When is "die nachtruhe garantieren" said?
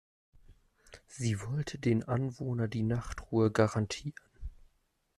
2.67-4.31